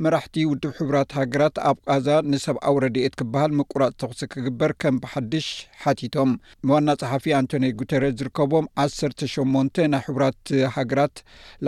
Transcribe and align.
መራሕቲ 0.04 0.36
ውድብ 0.50 0.72
ሕቡራት 0.78 1.10
ሃገራት 1.18 1.56
ኣብ 1.70 1.78
ጋዛ 1.88 2.08
ንሰብኣዊ 2.32 2.76
ረድኤት 2.84 3.14
ክበሃል 3.20 3.52
ምቁራፅ 3.58 3.92
ተኽሲ 4.02 4.22
ክግበር 4.34 4.72
ከም 4.84 4.96
ብሓድሽ 5.04 5.48
ሓቲቶም 5.82 6.32
ዋና 6.72 6.88
ፀሓፊ 7.02 7.24
ኣንቶኒ 7.40 7.64
ጉተረስ 7.80 8.14
ዝርከቦም 8.20 8.66
18 8.84 9.82
ናይ 9.94 10.02
ሕቡራት 10.08 10.38
ሃገራት 10.76 11.16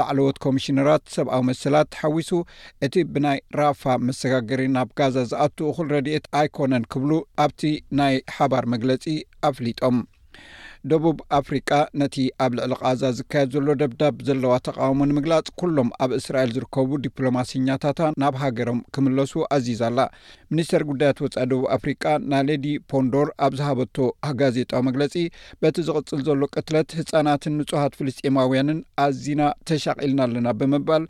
ላዕለዎት 0.00 0.38
ኮሚሽነራት 0.46 1.04
ሰብኣዊ 1.16 1.42
መሰላት 1.50 1.90
ሓዊሱ 2.02 2.30
እቲ 2.88 2.94
ብናይ 3.14 3.38
ራፋ 3.60 3.82
መሰጋገሪ 4.08 4.62
ናብ 4.76 4.90
ጋዛ 5.00 5.16
ዝኣትኡ 5.32 5.68
ኹል 5.78 5.88
ረድኤት 5.96 6.26
ኣይኮነን 6.42 6.86
ክብሉ 6.94 7.10
ኣብቲ 7.46 7.62
ናይ 8.00 8.16
ሓባር 8.36 8.64
መግለፂ 8.74 9.04
ኣፍሊጦም 9.50 9.96
ደቡብ 10.90 11.18
ኣፍሪቃ 11.38 11.68
ነቲ 12.00 12.14
ኣብ 12.44 12.52
ልዕሊ 12.58 12.72
ቃዛዝ 12.86 13.14
ዝካየድ 13.18 13.50
ዘሎ 13.56 13.66
ደብዳብ 13.80 14.14
ዘለዋ 14.28 14.52
ተቃወሞ 14.66 15.00
ንምግላጽ 15.10 15.46
ኩሎም 15.60 15.90
ኣብ 16.04 16.12
እስራኤል 16.18 16.50
ዝርከቡ 16.56 16.90
ዲፕሎማስኛታታ 17.04 18.00
ናብ 18.22 18.34
ሃገሮም 18.42 18.80
ክምለሱ 18.96 19.32
ኣዚዛ 19.56 19.82
ኣላ 19.90 20.00
ሚኒስተር 20.52 20.84
ጉዳያት 20.90 21.20
ወፃኢ 21.26 21.46
ደቡብ 21.52 21.64
አፍሪቃ 21.76 22.02
ናይ 22.32 22.42
ሌዲ 22.48 22.66
ፖንዶር 22.92 23.28
ኣብ 23.46 23.52
ዝሃበቶ 23.60 23.96
ጋዜጣዊ 24.42 24.82
መግለጺ 24.90 25.14
በቲ 25.62 25.76
ዝቕፅል 25.88 26.20
ዘሎ 26.28 26.42
ቅትለት 26.56 26.90
ህፃናትን 27.00 27.56
ንጹሃት 27.62 27.96
ፍልስጢማውያንን 28.00 28.80
ኣዚና 29.06 29.40
ተሻቒልና 29.70 30.20
ኣለና 30.28 30.48
ብምባል 30.60 31.04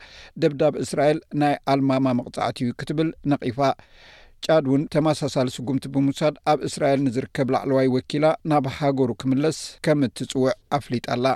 ደብዳብ 0.44 0.76
እስራኤል 0.86 1.20
ናይ 1.42 1.56
ኣልማማ 1.74 2.06
መቕጻዕቲዩ 2.20 2.70
ክትብል 2.82 3.10
ነቒፋ 3.32 3.58
ጫድ 4.46 4.64
እውን 4.68 4.82
ተመሳሳሊ 4.94 5.48
ስጉምቲ 5.56 5.84
ብምውሳድ 5.94 6.34
ኣብ 6.52 6.60
እስራኤል 6.68 7.00
ንዝርከብ 7.06 7.48
ላዕለዋይ 7.54 7.88
ወኪላ 7.96 8.26
ናብ 8.50 8.64
ሃገሩ 8.78 9.10
ክምለስ 9.20 9.58
ከም 9.84 10.00
እትፅውዕ 10.06 10.54
ኣፍሊጣኣላ 10.78 11.26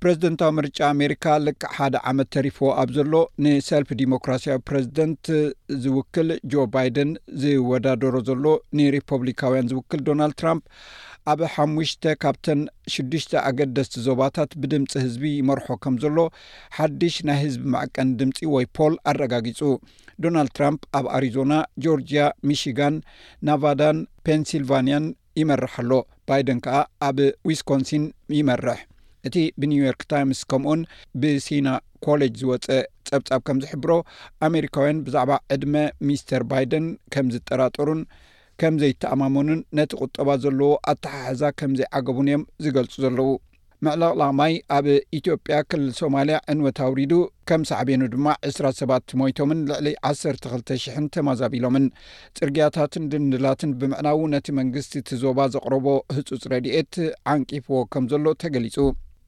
ፕረዚደንታዊ 0.00 0.50
ምርጫ 0.56 0.78
ኣሜሪካ 0.94 1.26
ልክ 1.44 1.62
ሓደ 1.76 1.94
ዓመት 2.10 2.28
ተሪፎ 2.34 2.58
ኣብ 2.80 2.88
ዘሎ 2.96 3.12
ንሰልፊ 3.44 3.90
ዲሞክራሲያዊ 4.02 4.58
ፕረዚደንት 4.68 5.26
ዝውክል 5.84 6.28
ጆ 6.54 6.64
ባይደን 6.74 7.12
ዝወዳደሮ 7.44 8.14
ዘሎ 8.28 8.44
ንሪፐብሊካውያን 8.80 9.70
ዝውክል 9.72 10.02
ዶናልድ 10.08 10.36
ትራምፕ 10.42 10.62
ኣብ 11.30 11.40
ሓሙሽተ 11.54 12.04
ካብተን 12.22 12.60
ሽዱሽተ 12.92 13.32
ኣገደስቲ 13.48 13.94
ዞባታት 14.06 14.50
ብድምፂ 14.60 14.92
ህዝቢ 15.04 15.24
ይመርሖ 15.40 15.66
ከም 15.82 15.94
ዘሎ 16.02 16.18
ሓዱሽ 16.76 17.16
ናይ 17.28 17.38
ህዝቢ 17.42 17.62
ማዕቀን 17.74 18.08
ድምፂ 18.20 18.38
ወይ 18.54 18.66
ፖል 18.76 18.94
ኣረጋጊጹ 19.10 19.60
ዶናልድ 20.24 20.52
ትራምፕ 20.56 20.80
ኣብ 21.00 21.06
ኣሪዞና 21.18 21.52
ጆርጅያ 21.84 22.22
ሚሽጋን 22.50 22.96
ናቫዳን 23.48 24.00
ፔንሲልቫንያን 24.28 25.06
ይመርሓ 25.40 25.72
ኣሎ 25.84 25.92
ባይደን 26.30 26.58
ከዓ 26.64 26.80
ኣብ 27.08 27.18
ዊስኮንሲን 27.50 28.04
ይመርሕ 28.38 28.80
እቲ 29.28 29.36
ብኒውዮርክ 29.60 30.02
ታይምስ 30.14 30.40
ከምኡን 30.50 30.80
ብሴና 31.20 31.68
ኮሌጅ 32.06 32.34
ዝወፀ 32.42 32.68
ፀብጻብ 33.10 33.40
ከም 33.46 33.58
ዝሕብሮ 33.64 33.90
ኣሜሪካውያን 34.48 35.02
ብዛዕባ 35.06 35.32
ዕድመ 35.54 35.74
ሚስተር 36.08 36.42
ባይደን 36.52 36.86
ከም 37.14 37.26
ዝጠራጠሩን 37.36 38.00
ከም 38.60 38.74
ዘይተኣማመኑን 38.82 39.60
ነቲ 39.78 39.92
ቁጠባ 40.04 40.28
ዘለዎ 40.44 40.70
ኣተሓሕዛ 40.92 41.42
ከምዘይዓገቡን 41.58 42.28
እዮም 42.30 42.42
ዝገልጹ 42.64 42.94
ዘለዉ 43.04 43.30
ምዕላቕላማይ 43.86 44.52
ኣብ 44.74 44.86
ኢትዮጵያ 45.18 45.54
ክልል 45.70 45.88
ሶማልያ 46.00 46.36
ዕንወትውሪዱ 46.52 47.12
ከም 47.48 47.62
ሳዕቤኑ 47.70 48.02
ድማ 48.12 48.26
2ስ 48.50 48.58
ሰባት 48.80 49.06
ሞይቶምን 49.20 49.60
ልዕሊ 49.70 49.88
1200 50.12 51.08
ተማዛቢሎምን 51.16 51.86
ጽርግያታትን 52.38 53.08
ድንድላትን 53.14 53.72
ብምዕናው 53.80 54.22
ነቲ 54.34 54.46
መንግስቲ 54.60 54.94
እቲ 55.02 55.10
ዞባ 55.24 55.38
ዘቕረቦ 55.56 55.86
ህጹፅ 56.18 56.44
ረድኤት 56.54 56.96
ዓንቂፍዎ 57.34 57.80
ከም 57.94 58.06
ዘሎ 58.12 58.26
ተገሊጹ 58.44 58.76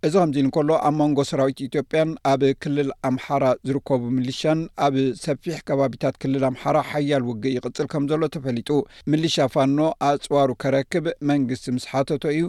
እዚ 0.06 0.14
ከምዚ 0.22 0.38
ንከሎ 0.46 0.70
ኣብ 0.86 0.94
መንጎ 1.00 1.18
ስራዊት 1.28 1.58
ኢትዮጵያን 1.66 2.10
ኣብ 2.30 2.40
ክልል 2.62 2.88
ኣምሓራ 3.08 3.44
ዝርከቡ 3.68 4.02
ምልሻያን 4.16 4.60
ኣብ 4.86 4.94
ሰፊሕ 5.24 5.56
ከባቢታት 5.68 6.16
ክልል 6.22 6.42
ኣምሓራ 6.50 6.76
ሓያል 6.90 7.22
ውግእ 7.28 7.54
ይቅፅል 7.58 7.86
ከም 7.94 8.04
ዘሎ 8.10 8.22
ተፈሊጡ 8.34 8.70
ምልሻ 9.14 9.36
ፋኖ 9.54 9.78
ኣፅዋሩ 10.08 10.48
ከረክብ 10.64 11.06
መንግስቲ 11.30 11.66
ምስ 11.76 11.86
ሓተቶ 11.92 12.24
እዩ 12.34 12.44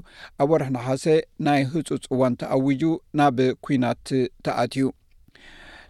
ኣብ 0.46 0.50
ወርሒ 0.54 0.70
ናሓሴ 0.78 1.06
ናይ 1.48 1.64
ህፁፅ 1.74 2.04
እዋን 2.18 2.36
ተኣውጁ 2.44 2.84
ናብ 3.22 3.40
ኩናት 3.68 4.06
ተኣትዩ 4.48 4.88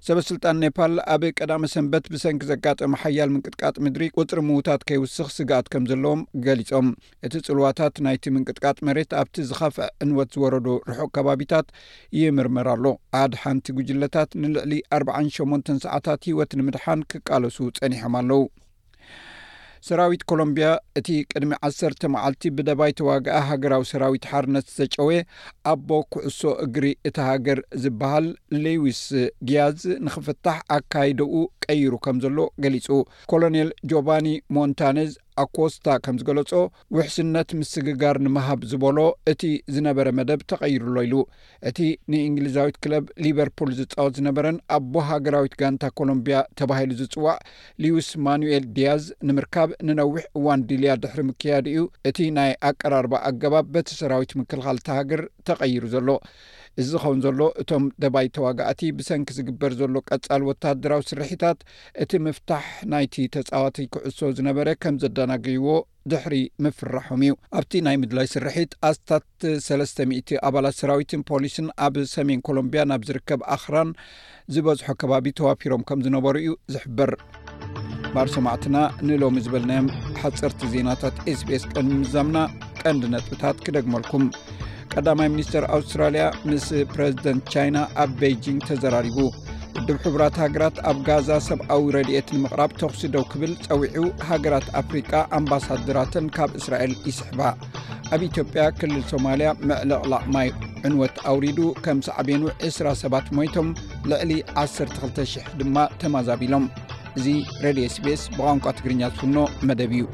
ሰበ 0.05 0.19
ስልጣን 0.29 0.59
ኔፓል 0.63 0.93
ኣብ 1.13 1.23
ቀዳሚ 1.39 1.63
ሰንበት 1.73 2.05
ብሰንኪ 2.13 2.43
ዘጋጠሚ 2.51 2.95
ሓያል 3.01 3.29
ምንቅጥቃጥ 3.33 3.75
ምድሪ 3.85 4.03
ቅፅሪ 4.17 4.39
ምዉታት 4.47 4.81
ከይውስኽ 4.89 5.27
ስጋኣት 5.37 5.67
ከም 5.73 5.85
ዘለዎም 5.91 6.21
ገሊፆም 6.45 6.87
እቲ 7.27 7.33
ጽልዋታት 7.47 7.95
ናይቲ 8.07 8.23
ምንቅጥቃጥ 8.35 8.77
መሬት 8.89 9.11
ኣብቲ 9.21 9.37
ዝኸፍ 9.51 9.77
ዕንወት 10.05 10.31
ዝወረዶ 10.37 10.67
ርሑቅ 10.89 11.09
ከባቢታት 11.17 11.67
ይምርምር 12.19 12.69
ኣሎ 12.75 12.85
ኣድ 13.23 13.33
ሓንቲ 13.43 13.65
ጉጅለታት 13.79 14.29
ንልዕሊ 14.43 14.73
48 14.99 15.73
ሰዓታት 15.87 16.21
ህይወት 16.29 16.51
ንምድሓን 16.61 17.05
ክቃለሱ 17.13 17.57
ጸኒሖም 17.79 18.13
ኣለው 18.21 18.43
ሰራዊት 19.87 20.21
ኮሎምብያ 20.29 20.67
እቲ 20.99 21.07
ቅድሚ 21.31 21.51
1ሰ 21.67 22.07
መዓልቲ 22.13 22.43
ብደባይ 22.57 22.91
ተዋግኣ 22.99 23.35
ሃገራዊ 23.49 23.83
ሰራዊት 23.91 24.23
ሓርነት 24.29 24.65
ዘጨወ 24.77 25.09
ኣቦ 25.71 25.89
ኩዕሶ 26.13 26.39
እግሪ 26.65 26.85
እቲ 27.09 27.17
ሃገር 27.29 27.59
ዝበሃል 27.83 28.27
ሌዊስ 28.65 29.01
ግያዝ 29.49 29.79
ንክፍታሕ 30.05 30.57
ኣካይደኡ 30.77 31.33
ቀይሩ 31.67 31.91
ከም 32.07 32.19
ዘሎ 32.25 32.37
ገሊጹ 32.65 32.87
ኮሎኔል 33.33 33.69
ጆባኒ 33.91 34.27
ሞንታኔዝ 34.57 35.13
ኣኮስታ 35.41 35.87
ከም 36.03 36.15
ዝገለጾ 36.19 36.51
ውሕስነት 36.95 37.49
ምስግጋር 37.59 38.15
ንምሃብ 38.25 38.59
ዝበሎ 38.71 38.99
እቲ 39.31 39.41
ዝነበረ 39.75 40.07
መደብ 40.19 40.41
ተቐይሩ 40.51 40.83
ሎ 40.95 41.01
ኢሉ 41.07 41.15
እቲ 41.69 41.79
ንእንግሊዛዊት 42.11 42.77
ክለብ 42.83 43.05
ሊቨርፑል 43.25 43.71
ዝጻወት 43.79 44.13
ዝነበረን 44.19 44.57
ኣቦ 44.77 44.93
ሃገራዊት 45.09 45.55
ጋንታ 45.61 45.83
ኮሎምብያ 46.01 46.37
ተባሂሉ 46.61 46.91
ዝፅዋዕ 47.01 47.35
ሊዩስ 47.85 48.09
ማኑኤል 48.27 48.65
ድያዝ 48.77 49.03
ንምርካብ 49.29 49.69
ንነዊሕ 49.87 50.23
እዋን 50.39 50.63
ድልያ 50.71 50.95
ድሕሪ 51.05 51.21
ምክያዲ 51.31 51.65
እዩ 51.75 51.83
እቲ 52.11 52.17
ናይ 52.37 52.51
ኣቀራርባ 52.71 53.13
ኣገባብ 53.31 53.67
ቤተ 53.77 53.97
ሰራዊት 54.01 54.33
ምክልኻል 54.43 54.79
ቲሃገር 54.87 55.23
ተቐይሩ 55.49 55.83
ዘሎ 55.95 56.09
እዚ 56.81 56.91
ኸውን 57.03 57.19
ዘሎ 57.23 57.41
እቶም 57.61 57.83
ደባይ 58.03 58.27
ተዋጋእቲ 58.35 58.81
ብሰንኪ 58.97 59.29
ዝግበር 59.37 59.71
ዘሎ 59.81 59.95
ቀፃሊ 60.09 60.41
ወታድራዊ 60.49 61.01
ስርሕታት 61.09 61.59
እቲ 62.03 62.11
ምፍታሕ 62.25 62.65
ናይቲ 62.93 63.15
ተፃዋት 63.35 63.77
ክዕሶ 63.93 64.19
ዝነበረ 64.37 64.67
ከም 64.83 64.95
ዘዳናግይዎ 65.03 65.67
ድሕሪ 66.13 66.35
ምፍራሖም 66.65 67.21
እዩ 67.25 67.33
ኣብቲ 67.59 67.73
ናይ 67.87 67.95
ምድላይ 68.01 68.27
ስርሒት 68.33 68.73
ኣስታት 68.89 69.27
3ስ00 69.67 70.41
ኣባላት 70.49 70.75
ሰራዊትን 70.81 71.23
ፖሊስን 71.31 71.69
ኣብ 71.85 71.95
ሰሜን 72.15 72.43
ኮሎምብያ 72.49 72.83
ናብ 72.91 73.05
ዝርከብ 73.09 73.41
ኣኽራን 73.55 73.91
ዝበዝሖ 74.55 74.87
ከባቢ 75.03 75.25
ተዋፊሮም 75.39 75.85
ከም 75.89 76.01
ዝነበሩ 76.07 76.35
እዩ 76.43 76.51
ዝሕበር 76.75 77.13
ባር 78.15 78.27
ሰማዕትና 78.35 78.75
ንሎሚ 79.07 79.37
ዝበልናዮም 79.47 79.87
ሓፀርቲ 80.21 80.61
ዜናታት 80.75 81.15
ስpስ 81.39 81.65
ቀን 81.73 81.87
ምምዛምና 81.93 82.37
ቀንዲ 82.83 83.05
ነጥብታት 83.15 83.57
ክደግመልኩም 83.67 84.25
ቀዳማይ 84.97 85.27
ሚኒስቴር 85.33 85.63
ኣውስትራልያ 85.75 86.25
ምስ 86.49 86.65
ፕረዚደንት 86.91 87.43
ቻይና 87.53 87.77
ኣብ 88.03 88.11
ቤይጂንግ 88.21 88.59
ተዘራሪቡ 88.67 89.17
እዱብ 89.79 89.97
ሕቡራት 90.03 90.35
ሃገራት 90.41 90.77
ኣብ 90.89 90.97
ጋዛ 91.07 91.29
ሰብኣዊ 91.47 91.83
ረድኤት 91.95 92.27
ንምቕራብ 92.35 92.71
ተኽሲደው 92.81 93.23
ክብል 93.31 93.53
ፀዊዑ 93.65 94.03
ሃገራት 94.29 94.67
ኣፍሪቃ 94.81 95.11
ኣምባሳድራትን 95.37 96.27
ካብ 96.35 96.51
እስራኤል 96.59 96.93
ይስሕባ 97.09 97.41
ኣብ 98.15 98.21
ኢትዮጵያ 98.29 98.63
ክልል 98.79 99.03
ሶማልያ 99.11 99.49
መዕልቕላቕማይ 99.71 100.49
ዕንወት 100.89 101.15
ኣውሪዱ 101.31 101.59
ከም 101.87 101.99
ሳዕቤኑ 102.07 102.43
2ስራ 102.67 102.87
ሰባት 103.03 103.27
ሞይቶም 103.39 103.69
ልዕሊ 104.11 104.31
1200 104.65 105.45
ድማ 105.61 105.77
ተማዛቢሎም 106.03 106.67
እዙ 107.19 107.27
ረድየ 107.65 107.87
ስፔስ 107.97 108.23
ብቋንቋ 108.37 108.65
ትግርኛ 108.79 109.03
ዝፍኖ 109.15 109.37
መደብ 109.69 109.93
እዩ 109.99 110.05